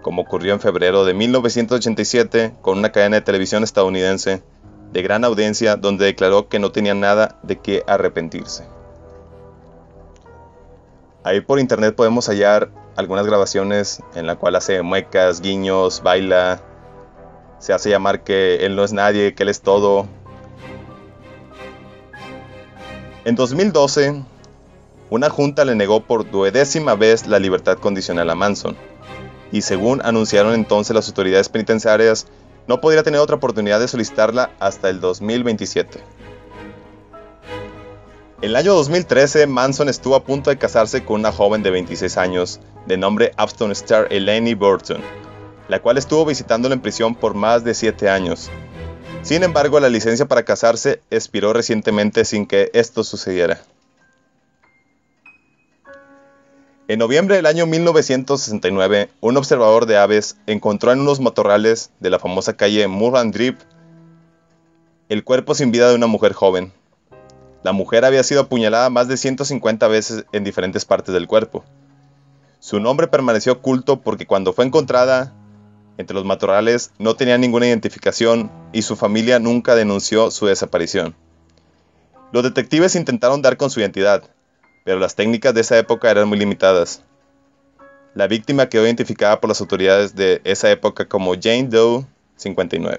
como 0.01 0.23
ocurrió 0.23 0.53
en 0.53 0.59
febrero 0.59 1.05
de 1.05 1.13
1987 1.13 2.55
con 2.61 2.77
una 2.77 2.91
cadena 2.91 3.17
de 3.17 3.21
televisión 3.21 3.63
estadounidense 3.63 4.43
de 4.91 5.01
gran 5.01 5.23
audiencia 5.23 5.77
donde 5.77 6.05
declaró 6.05 6.49
que 6.49 6.59
no 6.59 6.71
tenía 6.71 6.93
nada 6.93 7.39
de 7.43 7.59
qué 7.59 7.83
arrepentirse. 7.87 8.65
Ahí 11.23 11.39
por 11.41 11.59
internet 11.59 11.95
podemos 11.95 12.27
hallar 12.27 12.71
algunas 12.97 13.25
grabaciones 13.25 14.01
en 14.15 14.27
la 14.27 14.35
cual 14.35 14.55
hace 14.55 14.81
muecas, 14.81 15.39
guiños, 15.39 16.01
baila, 16.03 16.61
se 17.61 17.73
hace 17.73 17.89
llamar 17.89 18.23
que 18.23 18.65
él 18.65 18.75
no 18.75 18.83
es 18.83 18.91
nadie, 18.91 19.33
que 19.33 19.43
él 19.43 19.49
es 19.49 19.61
todo. 19.61 20.07
En 23.23 23.35
2012, 23.35 24.23
una 25.11 25.29
junta 25.29 25.63
le 25.63 25.75
negó 25.75 26.01
por 26.01 26.29
duodécima 26.29 26.95
vez 26.95 27.27
la 27.27 27.37
libertad 27.37 27.77
condicional 27.77 28.29
a 28.31 28.35
Manson 28.35 28.75
y 29.51 29.61
según 29.61 30.01
anunciaron 30.03 30.55
entonces 30.55 30.95
las 30.95 31.07
autoridades 31.07 31.49
penitenciarias, 31.49 32.25
no 32.67 32.81
podría 32.81 33.03
tener 33.03 33.19
otra 33.19 33.35
oportunidad 33.35 33.79
de 33.79 33.87
solicitarla 33.87 34.51
hasta 34.59 34.89
el 34.89 34.99
2027. 34.99 35.99
En 38.41 38.49
el 38.49 38.55
año 38.55 38.73
2013, 38.73 39.45
Manson 39.45 39.87
estuvo 39.87 40.15
a 40.15 40.23
punto 40.23 40.49
de 40.49 40.57
casarse 40.57 41.05
con 41.05 41.19
una 41.19 41.31
joven 41.31 41.61
de 41.61 41.69
26 41.69 42.17
años, 42.17 42.59
de 42.87 42.97
nombre 42.97 43.33
Upton 43.41 43.71
Star 43.71 44.07
Elaine 44.09 44.55
Burton, 44.55 45.01
la 45.71 45.81
cual 45.81 45.97
estuvo 45.97 46.25
visitándolo 46.25 46.73
en 46.73 46.81
prisión 46.81 47.15
por 47.15 47.33
más 47.33 47.63
de 47.63 47.73
7 47.73 48.09
años. 48.09 48.51
Sin 49.21 49.41
embargo, 49.41 49.79
la 49.79 49.87
licencia 49.87 50.27
para 50.27 50.43
casarse 50.43 51.01
expiró 51.09 51.53
recientemente 51.53 52.25
sin 52.25 52.45
que 52.45 52.69
esto 52.73 53.05
sucediera. 53.05 53.61
En 56.89 56.99
noviembre 56.99 57.37
del 57.37 57.45
año 57.45 57.67
1969, 57.67 59.11
un 59.21 59.37
observador 59.37 59.85
de 59.85 59.95
aves 59.95 60.35
encontró 60.45 60.91
en 60.91 60.99
unos 60.99 61.21
matorrales 61.21 61.91
de 62.01 62.09
la 62.09 62.19
famosa 62.19 62.57
calle 62.57 62.89
Murran 62.89 63.31
Drip 63.31 63.57
el 65.07 65.23
cuerpo 65.23 65.55
sin 65.55 65.71
vida 65.71 65.87
de 65.87 65.95
una 65.95 66.07
mujer 66.07 66.33
joven. 66.33 66.73
La 67.63 67.71
mujer 67.71 68.03
había 68.03 68.23
sido 68.23 68.41
apuñalada 68.41 68.89
más 68.89 69.07
de 69.07 69.15
150 69.15 69.87
veces 69.87 70.25
en 70.33 70.43
diferentes 70.43 70.83
partes 70.83 71.13
del 71.13 71.27
cuerpo. 71.27 71.63
Su 72.59 72.81
nombre 72.81 73.07
permaneció 73.07 73.53
oculto 73.53 74.01
porque 74.01 74.27
cuando 74.27 74.51
fue 74.51 74.65
encontrada 74.65 75.33
entre 75.98 76.15
los 76.15 76.25
matorrales 76.25 76.91
no 76.98 77.15
tenía 77.15 77.38
ninguna 77.38 77.67
identificación 77.67 78.51
y 78.74 78.81
su 78.81 78.95
familia 78.95 79.39
nunca 79.39 79.75
denunció 79.75 80.31
su 80.31 80.48
desaparición. 80.48 81.15
Los 82.31 82.43
detectives 82.43 82.95
intentaron 82.95 83.41
dar 83.41 83.57
con 83.57 83.69
su 83.69 83.79
identidad, 83.81 84.24
pero 84.83 85.00
las 85.00 85.15
técnicas 85.15 85.53
de 85.53 85.62
esa 85.62 85.77
época 85.77 86.10
eran 86.10 86.27
muy 86.27 86.39
limitadas. 86.39 87.03
La 88.13 88.27
víctima 88.27 88.67
quedó 88.67 88.86
identificada 88.86 89.39
por 89.39 89.50
las 89.50 89.62
autoridades 89.62 90.15
de 90.15 90.41
esa 90.43 90.69
época 90.71 91.07
como 91.07 91.33
Jane 91.33 91.69
Doe 91.69 92.05
59. 92.38 92.98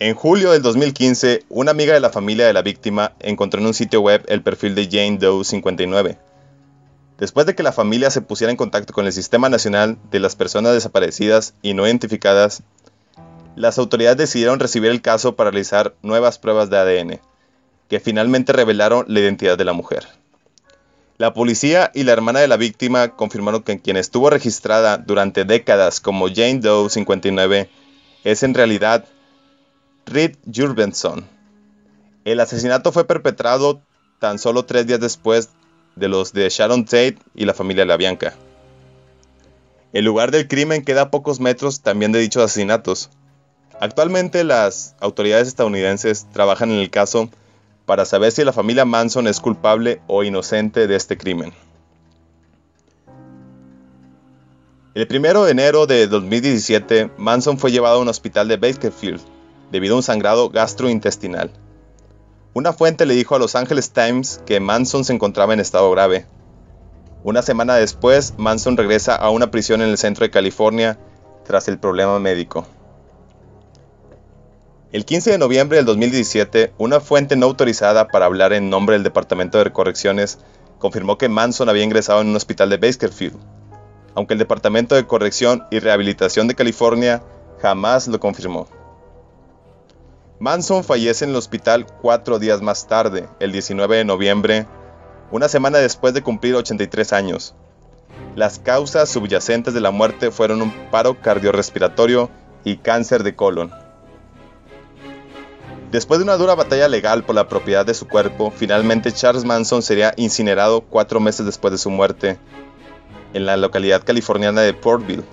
En 0.00 0.14
julio 0.14 0.52
del 0.52 0.62
2015, 0.62 1.44
una 1.50 1.72
amiga 1.72 1.92
de 1.92 2.00
la 2.00 2.10
familia 2.10 2.46
de 2.46 2.52
la 2.52 2.62
víctima 2.62 3.12
encontró 3.20 3.60
en 3.60 3.66
un 3.66 3.74
sitio 3.74 4.00
web 4.00 4.24
el 4.28 4.42
perfil 4.42 4.74
de 4.74 4.86
Jane 4.86 5.18
Doe 5.18 5.44
59. 5.44 6.29
Después 7.20 7.46
de 7.46 7.54
que 7.54 7.62
la 7.62 7.72
familia 7.72 8.10
se 8.10 8.22
pusiera 8.22 8.50
en 8.50 8.56
contacto 8.56 8.94
con 8.94 9.04
el 9.04 9.12
Sistema 9.12 9.50
Nacional 9.50 9.98
de 10.10 10.20
las 10.20 10.36
Personas 10.36 10.72
Desaparecidas 10.72 11.52
y 11.60 11.74
No 11.74 11.86
Identificadas, 11.86 12.62
las 13.56 13.78
autoridades 13.78 14.16
decidieron 14.16 14.58
recibir 14.58 14.90
el 14.90 15.02
caso 15.02 15.36
para 15.36 15.50
realizar 15.50 15.94
nuevas 16.00 16.38
pruebas 16.38 16.70
de 16.70 16.78
ADN 16.78 17.20
que 17.90 18.00
finalmente 18.00 18.54
revelaron 18.54 19.04
la 19.08 19.20
identidad 19.20 19.58
de 19.58 19.66
la 19.66 19.74
mujer. 19.74 20.06
La 21.18 21.34
policía 21.34 21.90
y 21.92 22.04
la 22.04 22.12
hermana 22.12 22.40
de 22.40 22.48
la 22.48 22.56
víctima 22.56 23.08
confirmaron 23.08 23.64
que 23.64 23.78
quien 23.80 23.98
estuvo 23.98 24.30
registrada 24.30 24.96
durante 24.96 25.44
décadas 25.44 26.00
como 26.00 26.28
Jane 26.28 26.60
Doe 26.60 26.88
59 26.88 27.68
es 28.24 28.42
en 28.44 28.54
realidad 28.54 29.04
Reed 30.06 30.36
Jurbenson. 30.50 31.28
El 32.24 32.40
asesinato 32.40 32.92
fue 32.92 33.06
perpetrado 33.06 33.82
tan 34.20 34.38
solo 34.38 34.64
tres 34.64 34.86
días 34.86 35.00
después 35.00 35.50
de 35.96 36.08
los 36.08 36.32
de 36.32 36.48
Sharon 36.48 36.84
Tate 36.84 37.18
y 37.34 37.44
la 37.44 37.54
familia 37.54 37.84
LaBianca. 37.84 38.34
El 39.92 40.04
lugar 40.04 40.30
del 40.30 40.46
crimen 40.46 40.84
queda 40.84 41.02
a 41.02 41.10
pocos 41.10 41.40
metros 41.40 41.80
también 41.80 42.12
de 42.12 42.20
dichos 42.20 42.44
asesinatos. 42.44 43.10
Actualmente 43.80 44.44
las 44.44 44.94
autoridades 45.00 45.48
estadounidenses 45.48 46.26
trabajan 46.32 46.70
en 46.70 46.78
el 46.78 46.90
caso 46.90 47.28
para 47.86 48.04
saber 48.04 48.30
si 48.30 48.44
la 48.44 48.52
familia 48.52 48.84
Manson 48.84 49.26
es 49.26 49.40
culpable 49.40 50.00
o 50.06 50.22
inocente 50.22 50.86
de 50.86 50.96
este 50.96 51.18
crimen. 51.18 51.52
El 54.94 55.08
1 55.08 55.44
de 55.44 55.50
enero 55.50 55.86
de 55.86 56.06
2017, 56.06 57.10
Manson 57.16 57.58
fue 57.58 57.72
llevado 57.72 57.98
a 57.98 58.02
un 58.02 58.08
hospital 58.08 58.48
de 58.48 58.56
Bakersfield 58.56 59.20
debido 59.70 59.94
a 59.94 59.98
un 59.98 60.02
sangrado 60.02 60.50
gastrointestinal. 60.50 61.50
Una 62.52 62.72
fuente 62.72 63.06
le 63.06 63.14
dijo 63.14 63.36
a 63.36 63.38
Los 63.38 63.54
Angeles 63.54 63.92
Times 63.92 64.40
que 64.44 64.58
Manson 64.58 65.04
se 65.04 65.12
encontraba 65.12 65.54
en 65.54 65.60
estado 65.60 65.88
grave. 65.92 66.26
Una 67.22 67.42
semana 67.42 67.76
después, 67.76 68.34
Manson 68.38 68.76
regresa 68.76 69.14
a 69.14 69.30
una 69.30 69.52
prisión 69.52 69.82
en 69.82 69.88
el 69.88 69.98
centro 69.98 70.24
de 70.24 70.30
California 70.30 70.98
tras 71.44 71.68
el 71.68 71.78
problema 71.78 72.18
médico. 72.18 72.66
El 74.90 75.04
15 75.04 75.30
de 75.30 75.38
noviembre 75.38 75.76
del 75.76 75.86
2017, 75.86 76.72
una 76.76 76.98
fuente 76.98 77.36
no 77.36 77.46
autorizada 77.46 78.08
para 78.08 78.26
hablar 78.26 78.52
en 78.52 78.68
nombre 78.68 78.94
del 78.94 79.04
Departamento 79.04 79.62
de 79.62 79.70
Correcciones 79.70 80.40
confirmó 80.80 81.18
que 81.18 81.28
Manson 81.28 81.68
había 81.68 81.84
ingresado 81.84 82.20
en 82.20 82.30
un 82.30 82.36
hospital 82.36 82.68
de 82.68 82.78
Bakersfield, 82.78 83.38
aunque 84.16 84.32
el 84.32 84.40
Departamento 84.40 84.96
de 84.96 85.06
Corrección 85.06 85.64
y 85.70 85.78
Rehabilitación 85.78 86.48
de 86.48 86.56
California 86.56 87.22
jamás 87.60 88.08
lo 88.08 88.18
confirmó. 88.18 88.66
Manson 90.40 90.82
fallece 90.84 91.26
en 91.26 91.32
el 91.32 91.36
hospital 91.36 91.86
cuatro 92.00 92.38
días 92.38 92.62
más 92.62 92.86
tarde, 92.86 93.28
el 93.40 93.52
19 93.52 93.98
de 93.98 94.04
noviembre, 94.06 94.66
una 95.30 95.50
semana 95.50 95.76
después 95.76 96.14
de 96.14 96.22
cumplir 96.22 96.54
83 96.54 97.12
años. 97.12 97.54
Las 98.36 98.58
causas 98.58 99.10
subyacentes 99.10 99.74
de 99.74 99.82
la 99.82 99.90
muerte 99.90 100.30
fueron 100.30 100.62
un 100.62 100.72
paro 100.90 101.20
cardiorrespiratorio 101.20 102.30
y 102.64 102.78
cáncer 102.78 103.22
de 103.22 103.36
colon. 103.36 103.70
Después 105.90 106.20
de 106.20 106.24
una 106.24 106.38
dura 106.38 106.54
batalla 106.54 106.88
legal 106.88 107.22
por 107.22 107.34
la 107.34 107.46
propiedad 107.46 107.84
de 107.84 107.92
su 107.92 108.08
cuerpo, 108.08 108.50
finalmente 108.50 109.12
Charles 109.12 109.44
Manson 109.44 109.82
sería 109.82 110.14
incinerado 110.16 110.80
cuatro 110.80 111.20
meses 111.20 111.44
después 111.44 111.72
de 111.72 111.78
su 111.78 111.90
muerte 111.90 112.38
en 113.34 113.44
la 113.44 113.58
localidad 113.58 114.04
californiana 114.04 114.62
de 114.62 114.72
Portville. 114.72 115.24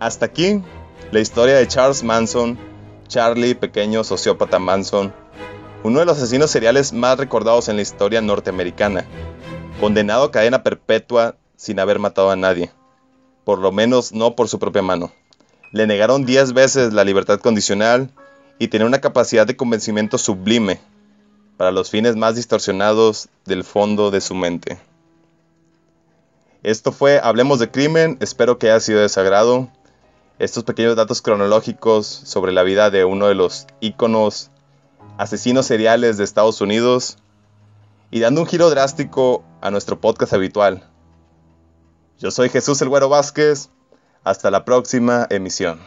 Hasta 0.00 0.24
aquí 0.24 0.62
la 1.12 1.20
historia 1.20 1.56
de 1.56 1.68
Charles 1.68 2.02
Manson, 2.02 2.58
Charlie, 3.06 3.54
pequeño 3.54 4.02
sociópata 4.02 4.58
Manson, 4.58 5.12
uno 5.82 5.98
de 5.98 6.06
los 6.06 6.16
asesinos 6.16 6.50
seriales 6.50 6.94
más 6.94 7.18
recordados 7.18 7.68
en 7.68 7.76
la 7.76 7.82
historia 7.82 8.22
norteamericana, 8.22 9.04
condenado 9.78 10.24
a 10.24 10.30
cadena 10.30 10.62
perpetua 10.62 11.36
sin 11.54 11.78
haber 11.80 11.98
matado 11.98 12.30
a 12.30 12.36
nadie, 12.36 12.72
por 13.44 13.58
lo 13.58 13.72
menos 13.72 14.12
no 14.12 14.34
por 14.34 14.48
su 14.48 14.58
propia 14.58 14.80
mano. 14.80 15.12
Le 15.70 15.86
negaron 15.86 16.24
10 16.24 16.54
veces 16.54 16.94
la 16.94 17.04
libertad 17.04 17.40
condicional 17.40 18.10
y 18.58 18.68
tenía 18.68 18.86
una 18.86 19.02
capacidad 19.02 19.46
de 19.46 19.56
convencimiento 19.56 20.16
sublime 20.16 20.80
para 21.58 21.72
los 21.72 21.90
fines 21.90 22.16
más 22.16 22.36
distorsionados 22.36 23.28
del 23.44 23.64
fondo 23.64 24.10
de 24.10 24.22
su 24.22 24.34
mente. 24.34 24.78
Esto 26.62 26.90
fue 26.90 27.20
Hablemos 27.22 27.58
de 27.58 27.70
Crimen, 27.70 28.16
espero 28.20 28.58
que 28.58 28.70
haya 28.70 28.80
sido 28.80 29.00
de 29.00 29.10
sagrado. 29.10 29.68
Estos 30.42 30.64
pequeños 30.64 30.96
datos 30.96 31.22
cronológicos 31.22 32.04
sobre 32.08 32.50
la 32.50 32.64
vida 32.64 32.90
de 32.90 33.04
uno 33.04 33.28
de 33.28 33.36
los 33.36 33.68
íconos 33.78 34.50
asesinos 35.16 35.66
seriales 35.66 36.16
de 36.16 36.24
Estados 36.24 36.60
Unidos 36.60 37.16
y 38.10 38.18
dando 38.18 38.40
un 38.40 38.48
giro 38.48 38.68
drástico 38.68 39.44
a 39.60 39.70
nuestro 39.70 40.00
podcast 40.00 40.32
habitual. 40.32 40.82
Yo 42.18 42.32
soy 42.32 42.48
Jesús 42.48 42.82
El 42.82 42.88
Güero 42.88 43.08
Vázquez, 43.08 43.70
hasta 44.24 44.50
la 44.50 44.64
próxima 44.64 45.28
emisión. 45.30 45.78